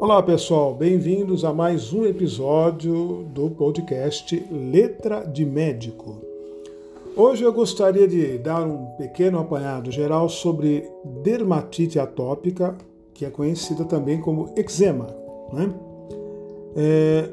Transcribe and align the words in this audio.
Olá 0.00 0.22
pessoal, 0.22 0.74
bem-vindos 0.74 1.44
a 1.44 1.52
mais 1.52 1.92
um 1.92 2.06
episódio 2.06 3.24
do 3.34 3.50
podcast 3.50 4.46
Letra 4.48 5.24
de 5.24 5.44
Médico. 5.44 6.18
Hoje 7.16 7.42
eu 7.42 7.52
gostaria 7.52 8.06
de 8.06 8.38
dar 8.38 8.64
um 8.64 8.86
pequeno 8.96 9.40
apanhado 9.40 9.90
geral 9.90 10.28
sobre 10.28 10.88
dermatite 11.24 11.98
atópica, 11.98 12.78
que 13.12 13.24
é 13.24 13.30
conhecida 13.30 13.84
também 13.84 14.20
como 14.20 14.54
eczema. 14.56 15.08
Né? 15.52 15.74
É, 16.76 17.30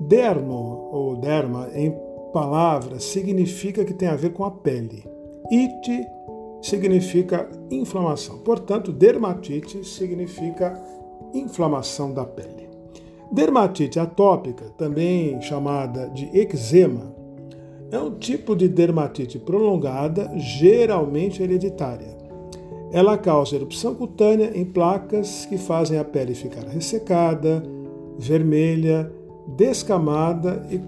dermo 0.00 0.88
ou 0.90 1.14
derma, 1.14 1.68
em 1.76 1.94
palavras, 2.32 3.04
significa 3.04 3.84
que 3.84 3.94
tem 3.94 4.08
a 4.08 4.16
ver 4.16 4.32
com 4.32 4.44
a 4.44 4.50
pele. 4.50 5.04
Ite 5.48 6.04
significa 6.60 7.48
inflamação. 7.70 8.38
Portanto, 8.38 8.90
dermatite 8.90 9.84
significa 9.84 10.74
inflamação 11.34 12.12
da 12.12 12.24
pele. 12.24 12.68
Dermatite 13.32 13.98
atópica, 13.98 14.64
também 14.78 15.40
chamada 15.40 16.08
de 16.08 16.26
eczema, 16.38 17.14
é 17.90 17.98
um 17.98 18.10
tipo 18.10 18.56
de 18.56 18.68
dermatite 18.68 19.38
prolongada, 19.38 20.30
geralmente 20.36 21.42
hereditária. 21.42 22.14
Ela 22.92 23.18
causa 23.18 23.56
erupção 23.56 23.94
cutânea 23.94 24.52
em 24.54 24.64
placas 24.64 25.46
que 25.46 25.58
fazem 25.58 25.98
a 25.98 26.04
pele 26.04 26.34
ficar 26.34 26.64
ressecada, 26.64 27.62
vermelha, 28.18 29.12
descamada 29.56 30.64
e 30.70 30.80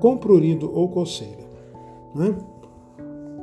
com 0.00 0.16
prurido 0.16 0.70
ou 0.74 0.88
coceira. 0.88 1.46
Né? 2.14 2.34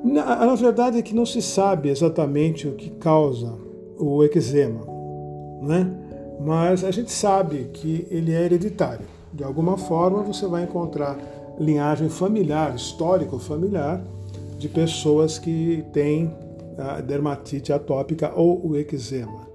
Na, 0.03 0.45
na 0.45 0.55
verdade 0.55 0.99
é 0.99 1.01
que 1.01 1.15
não 1.15 1.25
se 1.25 1.41
sabe 1.41 1.89
exatamente 1.89 2.67
o 2.67 2.73
que 2.73 2.89
causa 2.91 3.53
o 3.97 4.23
eczema. 4.23 4.81
Né? 5.61 6.04
Mas 6.39 6.83
a 6.83 6.91
gente 6.91 7.11
sabe 7.11 7.69
que 7.73 8.07
ele 8.09 8.33
é 8.33 8.43
hereditário. 8.43 9.05
De 9.33 9.43
alguma 9.43 9.77
forma 9.77 10.23
você 10.23 10.47
vai 10.47 10.63
encontrar 10.63 11.17
linhagem 11.59 12.09
familiar, 12.09 12.75
histórico 12.75 13.39
familiar, 13.39 14.01
de 14.57 14.69
pessoas 14.69 15.37
que 15.37 15.83
têm 15.91 16.33
dermatite 17.05 17.71
atópica 17.71 18.31
ou 18.35 18.65
o 18.65 18.75
eczema. 18.75 19.45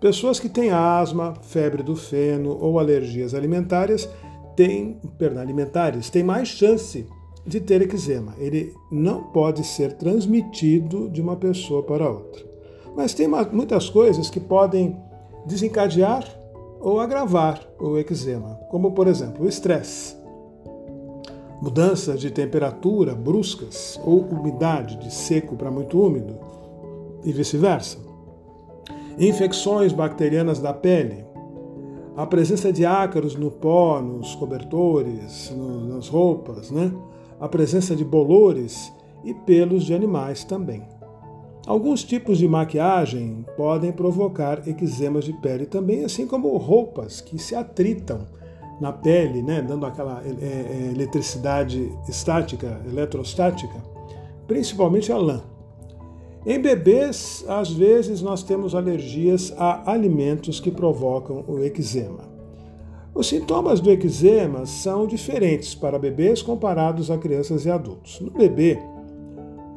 Pessoas 0.00 0.38
que 0.38 0.48
têm 0.48 0.70
asma, 0.70 1.34
febre 1.42 1.82
do 1.82 1.96
feno 1.96 2.56
ou 2.60 2.78
alergias 2.78 3.34
alimentares 3.34 4.08
têm, 4.54 5.00
perdão, 5.18 5.42
alimentares, 5.42 6.08
têm 6.08 6.22
mais 6.22 6.48
chance 6.48 7.06
de 7.44 7.60
ter 7.60 7.82
eczema. 7.82 8.34
Ele 8.38 8.74
não 8.90 9.24
pode 9.24 9.64
ser 9.64 9.94
transmitido 9.94 11.08
de 11.08 11.20
uma 11.20 11.34
pessoa 11.34 11.82
para 11.82 12.08
outra. 12.08 12.44
Mas 12.96 13.14
tem 13.14 13.28
muitas 13.52 13.88
coisas 13.88 14.30
que 14.30 14.38
podem 14.38 14.96
desencadear 15.48 16.24
ou 16.80 17.00
agravar 17.00 17.60
o 17.80 17.98
eczema, 17.98 18.60
como 18.70 18.92
por 18.92 19.08
exemplo 19.08 19.44
o 19.44 19.48
estresse, 19.48 20.14
mudanças 21.60 22.20
de 22.20 22.30
temperatura 22.30 23.14
bruscas 23.14 23.98
ou 24.04 24.20
umidade 24.20 24.96
de 24.96 25.12
seco 25.12 25.56
para 25.56 25.70
muito 25.70 26.00
úmido 26.00 26.36
e 27.24 27.32
vice-versa, 27.32 27.98
infecções 29.18 29.92
bacterianas 29.92 30.60
da 30.60 30.72
pele, 30.72 31.24
a 32.16 32.26
presença 32.26 32.72
de 32.72 32.84
ácaros 32.84 33.34
no 33.34 33.50
pó, 33.50 34.00
nos 34.00 34.34
cobertores, 34.34 35.52
nas 35.88 36.08
roupas, 36.08 36.70
né? 36.70 36.92
a 37.40 37.48
presença 37.48 37.96
de 37.96 38.04
bolores 38.04 38.92
e 39.24 39.32
pelos 39.32 39.84
de 39.84 39.94
animais 39.94 40.44
também. 40.44 40.97
Alguns 41.68 42.02
tipos 42.02 42.38
de 42.38 42.48
maquiagem 42.48 43.44
podem 43.54 43.92
provocar 43.92 44.66
eczemas 44.66 45.26
de 45.26 45.34
pele 45.34 45.66
também, 45.66 46.02
assim 46.02 46.26
como 46.26 46.56
roupas 46.56 47.20
que 47.20 47.38
se 47.38 47.54
atritam 47.54 48.26
na 48.80 48.90
pele, 48.90 49.42
né, 49.42 49.60
dando 49.60 49.84
aquela 49.84 50.22
é, 50.24 50.30
é, 50.30 50.90
eletricidade 50.94 51.92
estática, 52.08 52.80
eletrostática, 52.90 53.84
principalmente 54.46 55.12
a 55.12 55.18
lã. 55.18 55.42
Em 56.46 56.58
bebês, 56.58 57.44
às 57.46 57.70
vezes 57.70 58.22
nós 58.22 58.42
temos 58.42 58.74
alergias 58.74 59.52
a 59.58 59.92
alimentos 59.92 60.60
que 60.60 60.70
provocam 60.70 61.44
o 61.46 61.62
eczema. 61.62 62.24
Os 63.14 63.26
sintomas 63.26 63.78
do 63.78 63.90
eczema 63.90 64.64
são 64.64 65.06
diferentes 65.06 65.74
para 65.74 65.98
bebês 65.98 66.40
comparados 66.40 67.10
a 67.10 67.18
crianças 67.18 67.66
e 67.66 67.70
adultos. 67.70 68.20
No 68.20 68.30
bebê, 68.30 68.78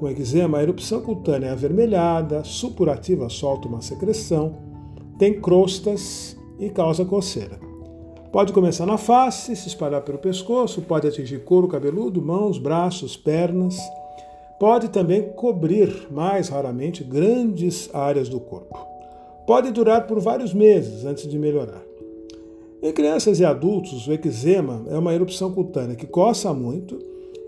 com 0.01 0.09
eczema, 0.09 0.57
a 0.57 0.63
erupção 0.63 0.99
cutânea 0.99 1.49
é 1.49 1.51
avermelhada, 1.51 2.43
supurativa 2.43 3.29
solta 3.29 3.67
uma 3.67 3.83
secreção, 3.83 4.57
tem 5.19 5.39
crostas 5.39 6.35
e 6.57 6.71
causa 6.71 7.05
coceira. 7.05 7.59
Pode 8.31 8.51
começar 8.51 8.87
na 8.87 8.97
face, 8.97 9.55
se 9.55 9.67
espalhar 9.67 10.01
pelo 10.01 10.17
pescoço, 10.17 10.81
pode 10.81 11.07
atingir 11.07 11.43
couro 11.43 11.67
cabeludo, 11.67 12.19
mãos, 12.19 12.57
braços, 12.57 13.15
pernas. 13.15 13.77
Pode 14.59 14.89
também 14.89 15.33
cobrir, 15.33 16.07
mais 16.09 16.49
raramente, 16.49 17.03
grandes 17.03 17.87
áreas 17.93 18.27
do 18.27 18.39
corpo. 18.39 18.75
Pode 19.45 19.69
durar 19.69 20.07
por 20.07 20.19
vários 20.19 20.51
meses 20.51 21.05
antes 21.05 21.27
de 21.27 21.37
melhorar. 21.37 21.83
Em 22.81 22.91
crianças 22.91 23.39
e 23.39 23.45
adultos, 23.45 24.07
o 24.07 24.13
eczema 24.13 24.83
é 24.89 24.97
uma 24.97 25.13
erupção 25.13 25.51
cutânea 25.51 25.95
que 25.95 26.07
coça 26.07 26.51
muito 26.55 26.97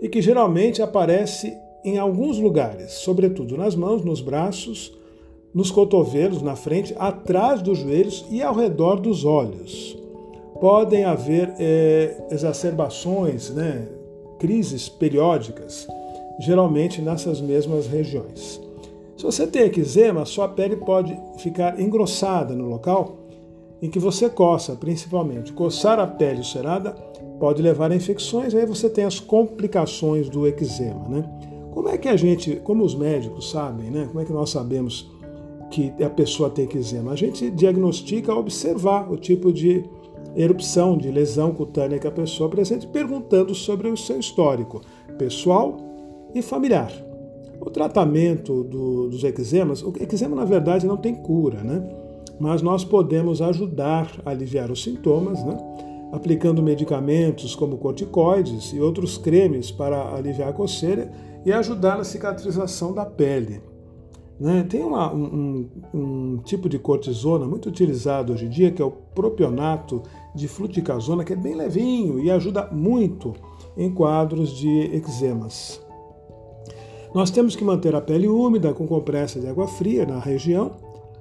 e 0.00 0.08
que 0.08 0.22
geralmente 0.22 0.80
aparece 0.80 1.63
em 1.84 1.98
alguns 1.98 2.38
lugares, 2.38 2.92
sobretudo 2.92 3.56
nas 3.56 3.76
mãos, 3.76 4.02
nos 4.02 4.20
braços, 4.20 4.96
nos 5.54 5.70
cotovelos, 5.70 6.42
na 6.42 6.56
frente, 6.56 6.94
atrás 6.98 7.62
dos 7.62 7.78
joelhos 7.78 8.24
e 8.30 8.42
ao 8.42 8.54
redor 8.54 9.00
dos 9.00 9.24
olhos. 9.24 9.96
Podem 10.60 11.04
haver 11.04 11.52
é, 11.58 12.26
exacerbações, 12.30 13.50
né, 13.50 13.86
crises 14.38 14.88
periódicas, 14.88 15.86
geralmente 16.40 17.00
nessas 17.02 17.40
mesmas 17.40 17.86
regiões. 17.86 18.60
Se 19.16 19.24
você 19.24 19.46
tem 19.46 19.62
eczema, 19.62 20.24
sua 20.24 20.48
pele 20.48 20.76
pode 20.76 21.16
ficar 21.38 21.78
engrossada 21.80 22.54
no 22.54 22.68
local 22.68 23.18
em 23.80 23.88
que 23.88 23.98
você 23.98 24.28
coça, 24.28 24.74
principalmente. 24.74 25.52
Coçar 25.52 26.00
a 26.00 26.06
pele 26.06 26.38
ulcerada 26.38 26.92
pode 27.38 27.62
levar 27.62 27.92
a 27.92 27.96
infecções, 27.96 28.54
aí 28.54 28.66
você 28.66 28.88
tem 28.88 29.04
as 29.04 29.20
complicações 29.20 30.28
do 30.28 30.46
eczema. 30.46 31.08
Né? 31.08 31.24
Como 31.74 31.88
é 31.88 31.98
que 31.98 32.08
a 32.08 32.16
gente, 32.16 32.56
como 32.62 32.84
os 32.84 32.94
médicos 32.94 33.50
sabem, 33.50 33.90
né? 33.90 34.06
Como 34.06 34.20
é 34.20 34.24
que 34.24 34.32
nós 34.32 34.50
sabemos 34.50 35.10
que 35.72 35.92
a 36.02 36.08
pessoa 36.08 36.48
tem 36.48 36.66
eczema? 36.66 37.10
A 37.10 37.16
gente 37.16 37.50
diagnostica 37.50 38.32
observar 38.32 39.10
o 39.10 39.16
tipo 39.16 39.52
de 39.52 39.84
erupção, 40.36 40.96
de 40.96 41.10
lesão 41.10 41.52
cutânea 41.52 41.98
que 41.98 42.06
a 42.06 42.12
pessoa 42.12 42.48
apresenta, 42.48 42.86
perguntando 42.86 43.52
sobre 43.56 43.88
o 43.88 43.96
seu 43.96 44.20
histórico 44.20 44.82
pessoal 45.18 45.76
e 46.32 46.40
familiar. 46.40 46.92
O 47.60 47.68
tratamento 47.70 48.62
do, 48.62 49.08
dos 49.08 49.24
eczemas, 49.24 49.82
o 49.82 49.92
eczema 49.98 50.36
na 50.36 50.44
verdade 50.44 50.86
não 50.86 50.96
tem 50.96 51.14
cura, 51.14 51.62
né? 51.64 51.82
Mas 52.38 52.62
nós 52.62 52.84
podemos 52.84 53.42
ajudar 53.42 54.12
a 54.24 54.30
aliviar 54.30 54.70
os 54.70 54.82
sintomas, 54.82 55.44
né? 55.44 55.56
Aplicando 56.14 56.62
medicamentos 56.62 57.56
como 57.56 57.76
corticoides 57.76 58.72
e 58.72 58.80
outros 58.80 59.18
cremes 59.18 59.72
para 59.72 60.14
aliviar 60.14 60.50
a 60.50 60.52
coceira 60.52 61.10
e 61.44 61.52
ajudar 61.52 61.98
na 61.98 62.04
cicatrização 62.04 62.94
da 62.94 63.04
pele. 63.04 63.60
Né? 64.38 64.64
Tem 64.68 64.84
uma, 64.84 65.12
um, 65.12 65.68
um, 65.92 66.38
tipo 66.44 66.68
de 66.68 66.78
cortisona 66.78 67.46
muito 67.46 67.68
utilizado 67.68 68.32
hoje 68.32 68.46
em 68.46 68.48
dia, 68.48 68.70
que 68.70 68.80
é 68.80 68.84
o 68.84 68.92
propionato 68.92 70.02
de 70.34 70.46
fluticasona, 70.46 71.24
que 71.24 71.32
é 71.32 71.36
bem 71.36 71.56
levinho 71.56 72.20
e 72.20 72.30
ajuda 72.30 72.68
muito 72.70 73.34
em 73.76 73.92
quadros 73.92 74.50
de 74.56 74.94
eczemas. 74.94 75.84
Nós 77.12 77.30
temos 77.30 77.56
que 77.56 77.64
manter 77.64 77.94
a 77.96 78.00
pele 78.00 78.28
úmida 78.28 78.72
com 78.72 78.86
compressa 78.86 79.40
de 79.40 79.48
água 79.48 79.66
fria 79.66 80.06
na 80.06 80.20
região, 80.20 80.72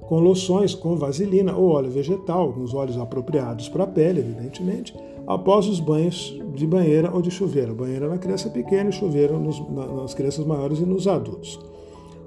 com 0.07 0.19
loções 0.19 0.75
com 0.75 0.95
vaselina 0.95 1.55
ou 1.55 1.69
óleo 1.69 1.89
vegetal, 1.89 2.53
com 2.53 2.61
os 2.61 2.73
óleos 2.73 2.97
apropriados 2.97 3.69
para 3.69 3.83
a 3.83 3.87
pele, 3.87 4.19
evidentemente, 4.19 4.95
após 5.25 5.67
os 5.67 5.79
banhos 5.79 6.39
de 6.53 6.67
banheira 6.67 7.11
ou 7.13 7.21
de 7.21 7.31
chuveiro. 7.31 7.73
Banheira 7.73 8.07
na 8.07 8.17
criança 8.17 8.49
pequena 8.49 8.89
e 8.89 8.93
chuveiro 8.93 9.39
nos, 9.39 9.59
nas 9.69 10.13
crianças 10.13 10.45
maiores 10.45 10.79
e 10.79 10.85
nos 10.85 11.07
adultos. 11.07 11.59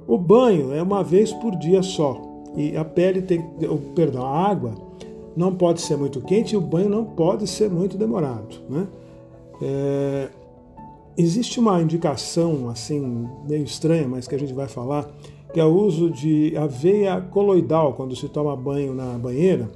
O 0.07 0.17
banho 0.17 0.73
é 0.73 0.83
uma 0.83 1.03
vez 1.03 1.33
por 1.33 1.57
dia 1.57 1.83
só. 1.83 2.21
E 2.57 2.77
a 2.77 2.85
pele 2.85 3.21
tem, 3.21 3.45
perdão, 3.95 4.25
a 4.25 4.49
água 4.49 4.75
não 5.37 5.55
pode 5.55 5.81
ser 5.83 5.97
muito 5.97 6.21
quente 6.23 6.55
e 6.55 6.57
o 6.57 6.61
banho 6.61 6.89
não 6.89 7.05
pode 7.05 7.47
ser 7.47 7.71
muito 7.71 7.99
demorado. 7.99 8.57
Né? 8.71 8.87
É, 9.61 10.29
existe 11.17 11.61
uma 11.61 11.81
indicação 11.83 12.69
assim 12.71 13.29
meio 13.47 13.65
estranha, 13.65 14.09
mas 14.09 14.27
que 14.27 14.35
a 14.35 14.39
gente 14.39 14.55
vai 14.55 14.69
falar, 14.69 15.09
que 15.57 15.61
é 15.61 15.65
o 15.65 15.75
uso 15.75 16.11
de 16.11 16.55
aveia 16.55 17.19
coloidal 17.19 17.95
quando 17.95 18.15
se 18.15 18.29
toma 18.29 18.55
banho 18.55 18.93
na 18.93 19.17
banheira, 19.17 19.71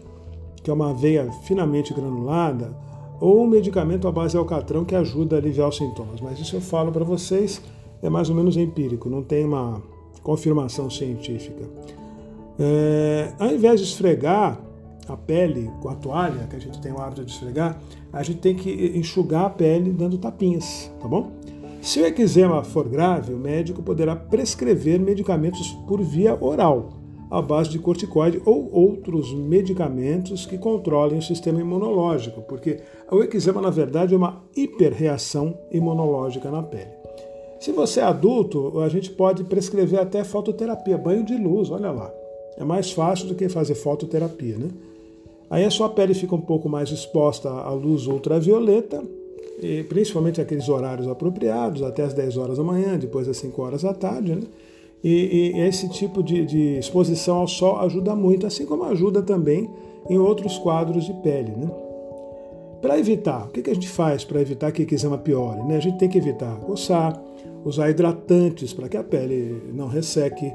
que 0.62 0.71
é 0.71 0.75
uma 0.75 0.91
aveia 0.91 1.32
finamente 1.44 1.94
granulada 1.94 2.77
ou 3.19 3.43
um 3.43 3.47
medicamento 3.47 4.06
à 4.06 4.12
base 4.12 4.32
de 4.32 4.37
alcatrão 4.37 4.85
que 4.85 4.94
ajuda 4.94 5.37
a 5.37 5.38
aliviar 5.38 5.71
os 5.71 5.79
sintomas. 5.79 6.21
Mas 6.21 6.38
isso 6.38 6.55
eu 6.55 6.61
falo 6.61 6.93
para 6.93 7.03
vocês, 7.03 7.62
é 8.03 8.11
mais 8.11 8.29
ou 8.29 8.37
menos 8.37 8.59
empírico, 8.59 9.09
não 9.09 9.23
tem 9.23 9.43
uma 9.43 9.82
confirmação 10.23 10.91
científica. 10.91 11.65
É, 12.59 13.32
ao 13.38 13.49
invés 13.49 13.81
de 13.81 13.87
esfregar 13.87 14.61
a 15.09 15.17
pele 15.17 15.71
com 15.81 15.88
a 15.88 15.94
toalha, 15.94 16.47
que 16.47 16.56
a 16.56 16.61
gente 16.61 16.79
tem 16.79 16.93
o 16.93 17.00
hábito 17.00 17.25
de 17.25 17.32
esfregar, 17.32 17.81
a 18.12 18.23
gente 18.23 18.41
tem 18.41 18.55
que 18.55 18.93
enxugar 18.99 19.47
a 19.47 19.50
pele 19.50 19.93
dando 19.93 20.19
tapinhas, 20.19 20.93
tá 21.00 21.09
bom? 21.09 21.31
Se 21.81 21.99
o 22.00 22.06
eczema 22.06 22.62
for 22.62 22.87
grave, 22.87 23.32
o 23.32 23.38
médico 23.38 23.82
poderá 23.82 24.15
prescrever 24.15 25.00
medicamentos 25.00 25.73
por 25.88 26.03
via 26.03 26.37
oral, 26.38 26.91
à 27.31 27.41
base 27.41 27.71
de 27.71 27.79
corticoide 27.79 28.43
ou 28.44 28.69
outros 28.71 29.32
medicamentos 29.32 30.44
que 30.44 30.59
controlem 30.59 31.19
o 31.19 31.23
sistema 31.23 31.61
imunológico, 31.61 32.43
porque 32.43 32.81
o 33.11 33.23
eczema, 33.23 33.62
na 33.62 33.71
verdade, 33.71 34.12
é 34.12 34.17
uma 34.17 34.43
hiperreação 34.55 35.56
imunológica 35.73 36.50
na 36.50 36.62
pele. 36.62 36.91
Se 37.59 37.73
você 37.73 38.00
é 38.00 38.05
adulto, 38.05 38.81
a 38.81 38.88
gente 38.88 39.11
pode 39.11 39.44
prescrever 39.44 40.00
até 40.00 40.23
fototerapia, 40.23 40.99
banho 40.99 41.25
de 41.25 41.37
luz, 41.37 41.71
olha 41.71 41.91
lá. 41.91 42.12
É 42.59 42.65
mais 42.65 42.91
fácil 42.93 43.29
do 43.29 43.35
que 43.35 43.49
fazer 43.49 43.75
fototerapia, 43.75 44.59
né? 44.59 44.69
Aí 45.49 45.65
a 45.65 45.71
sua 45.71 45.88
pele 45.88 46.15
fica 46.15 46.35
um 46.35 46.41
pouco 46.41 46.69
mais 46.69 46.91
exposta 46.91 47.49
à 47.49 47.71
luz 47.73 48.06
ultravioleta, 48.06 49.03
principalmente 49.89 50.41
aqueles 50.41 50.69
horários 50.69 51.07
apropriados, 51.09 51.83
até 51.83 52.03
as 52.03 52.15
10 52.15 52.37
horas 52.37 52.59
da 52.59 52.65
manhã, 52.65 52.99
depois 52.99 53.27
das 53.27 53.37
5 53.39 53.62
horas 53.62 53.83
da 53.83 53.93
tarde, 53.93 54.35
né? 54.35 54.43
E, 55.03 55.53
e 55.57 55.61
esse 55.61 55.89
tipo 55.89 56.23
de, 56.23 56.45
de, 56.45 56.79
exposição 56.79 57.39
ao 57.39 57.49
sol 57.49 57.79
ajuda 57.79 58.15
muito, 58.15 58.47
assim 58.47 58.67
como 58.67 58.85
ajuda 58.85 59.23
também 59.23 59.71
em 60.09 60.19
outros 60.19 60.59
quadros 60.59 61.05
de 61.05 61.15
pele. 61.15 61.53
Né? 61.53 61.71
Para 62.83 62.99
evitar, 62.99 63.47
o 63.47 63.49
que, 63.49 63.62
que 63.62 63.71
a 63.71 63.75
gente 63.75 63.89
faz 63.89 64.25
para 64.25 64.41
evitar 64.41 64.71
que 64.73 64.83
eczema 64.83 65.17
piore? 65.17 65.63
Né? 65.63 65.77
A 65.77 65.81
gente 65.81 65.99
tem 65.99 66.09
que 66.09 66.19
evitar 66.19 66.55
coçar, 66.61 67.19
usar 67.65 67.89
hidratantes 67.89 68.75
para 68.75 68.89
que 68.89 68.97
a 68.97 69.03
pele 69.03 69.73
não 69.73 69.89
resseque, 69.89 70.53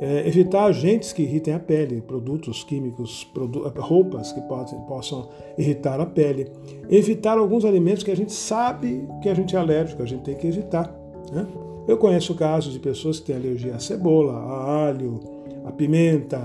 é, 0.00 0.26
evitar 0.26 0.64
agentes 0.64 1.12
que 1.12 1.22
irritem 1.22 1.52
a 1.52 1.58
pele, 1.58 2.00
produtos 2.00 2.64
químicos, 2.64 3.22
produ 3.34 3.68
roupas 3.76 4.32
que 4.32 4.40
possam 4.40 5.28
irritar 5.58 6.00
a 6.00 6.06
pele, 6.06 6.50
evitar 6.88 7.36
alguns 7.36 7.66
alimentos 7.66 8.02
que 8.02 8.10
a 8.10 8.16
gente 8.16 8.32
sabe 8.32 9.06
que 9.22 9.28
a 9.28 9.34
gente 9.34 9.54
é 9.54 9.58
alérgico, 9.58 10.02
a 10.02 10.06
gente 10.06 10.22
tem 10.22 10.34
que 10.34 10.46
evitar. 10.46 10.90
Né? 11.30 11.46
Eu 11.86 11.98
conheço 11.98 12.34
casos 12.34 12.72
de 12.72 12.78
pessoas 12.78 13.20
que 13.20 13.26
têm 13.26 13.36
alergia 13.36 13.74
à 13.74 13.78
cebola, 13.78 14.32
a 14.32 14.86
alho, 14.86 15.20
a 15.66 15.70
pimenta, 15.70 16.40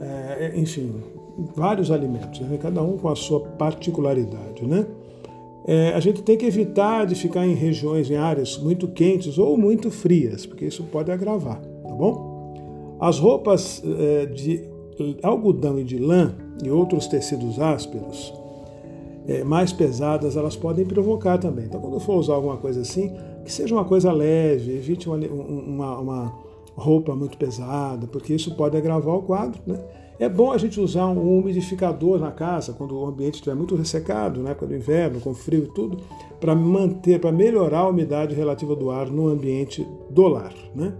é, 0.00 0.52
enfim, 0.56 0.94
vários 1.54 1.90
alimentos, 1.90 2.40
né? 2.40 2.56
cada 2.56 2.82
um 2.82 2.96
com 2.96 3.10
a 3.10 3.16
sua 3.16 3.40
particularidade. 3.40 4.66
Né? 4.66 4.86
É, 5.66 5.90
a 5.90 6.00
gente 6.00 6.22
tem 6.22 6.38
que 6.38 6.46
evitar 6.46 7.04
de 7.04 7.14
ficar 7.14 7.46
em 7.46 7.54
regiões, 7.54 8.10
em 8.10 8.16
áreas 8.16 8.56
muito 8.56 8.88
quentes 8.88 9.36
ou 9.36 9.58
muito 9.58 9.90
frias, 9.90 10.46
porque 10.46 10.64
isso 10.64 10.84
pode 10.84 11.12
agravar, 11.12 11.60
tá 11.60 11.94
bom? 11.94 12.33
As 13.04 13.18
roupas 13.18 13.82
é, 13.84 14.24
de 14.24 14.64
algodão 15.22 15.78
e 15.78 15.84
de 15.84 15.98
lã 15.98 16.34
e 16.62 16.70
outros 16.70 17.06
tecidos 17.06 17.60
ásperos, 17.60 18.32
é, 19.28 19.44
mais 19.44 19.74
pesadas, 19.74 20.38
elas 20.38 20.56
podem 20.56 20.86
provocar 20.86 21.36
também. 21.36 21.66
Então, 21.66 21.82
quando 21.82 22.00
for 22.00 22.16
usar 22.16 22.32
alguma 22.32 22.56
coisa 22.56 22.80
assim, 22.80 23.14
que 23.44 23.52
seja 23.52 23.74
uma 23.74 23.84
coisa 23.84 24.10
leve, 24.10 24.72
evite 24.72 25.06
uma, 25.06 25.18
uma, 25.18 25.98
uma 25.98 26.34
roupa 26.74 27.14
muito 27.14 27.36
pesada, 27.36 28.06
porque 28.06 28.32
isso 28.32 28.54
pode 28.54 28.74
agravar 28.74 29.16
o 29.16 29.22
quadro. 29.22 29.60
Né? 29.66 29.78
É 30.18 30.26
bom 30.26 30.50
a 30.50 30.56
gente 30.56 30.80
usar 30.80 31.04
um 31.08 31.40
umidificador 31.40 32.18
na 32.18 32.30
casa 32.30 32.72
quando 32.72 32.98
o 32.98 33.04
ambiente 33.04 33.34
estiver 33.34 33.54
muito 33.54 33.76
ressecado, 33.76 34.42
na 34.42 34.52
época 34.52 34.66
do 34.66 34.74
inverno, 34.74 35.20
com 35.20 35.34
frio 35.34 35.64
e 35.64 35.74
tudo, 35.74 35.98
para 36.40 36.54
manter, 36.54 37.20
para 37.20 37.30
melhorar 37.30 37.80
a 37.80 37.88
umidade 37.90 38.34
relativa 38.34 38.74
do 38.74 38.90
ar 38.90 39.10
no 39.10 39.28
ambiente 39.28 39.86
do 40.08 40.26
lar. 40.26 40.54
Né? 40.74 40.94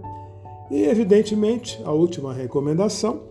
E, 0.69 0.83
evidentemente, 0.83 1.79
a 1.83 1.91
última 1.91 2.33
recomendação, 2.33 3.21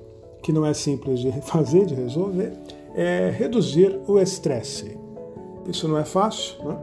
que 0.43 0.53
não 0.53 0.65
é 0.65 0.75
simples 0.75 1.21
de 1.21 1.33
fazer, 1.43 1.87
de 1.87 1.95
resolver, 1.95 2.53
é 2.95 3.31
reduzir 3.37 4.01
o 4.07 4.21
estresse. 4.21 4.97
Isso 5.67 5.89
não 5.89 5.99
é 5.99 6.05
fácil, 6.05 6.63
né? 6.65 6.79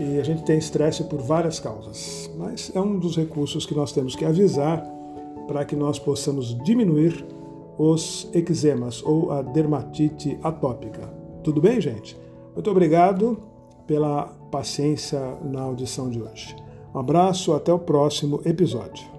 E 0.00 0.18
a 0.18 0.24
gente 0.24 0.42
tem 0.42 0.58
estresse 0.58 1.04
por 1.04 1.20
várias 1.20 1.60
causas, 1.60 2.28
mas 2.36 2.72
é 2.74 2.80
um 2.80 2.98
dos 2.98 3.16
recursos 3.16 3.64
que 3.64 3.74
nós 3.74 3.92
temos 3.92 4.16
que 4.16 4.24
avisar 4.24 4.84
para 5.46 5.64
que 5.64 5.76
nós 5.76 6.00
possamos 6.00 6.56
diminuir 6.64 7.24
os 7.78 8.28
eczemas 8.32 9.02
ou 9.04 9.30
a 9.30 9.42
dermatite 9.42 10.38
atópica. 10.42 11.12
Tudo 11.44 11.60
bem, 11.60 11.80
gente? 11.80 12.16
Muito 12.54 12.70
obrigado 12.70 13.38
pela 13.86 14.24
paciência 14.50 15.20
na 15.44 15.62
audição 15.62 16.08
de 16.08 16.20
hoje. 16.20 16.56
Um 16.94 16.98
abraço, 16.98 17.52
até 17.52 17.72
o 17.72 17.78
próximo 17.78 18.40
episódio. 18.44 19.13